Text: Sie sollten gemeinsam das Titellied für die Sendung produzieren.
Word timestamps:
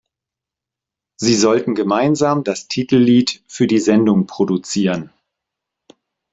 Sie 1.17 1.35
sollten 1.35 1.75
gemeinsam 1.75 2.43
das 2.43 2.67
Titellied 2.67 3.43
für 3.45 3.67
die 3.67 3.77
Sendung 3.77 4.25
produzieren. 4.25 5.13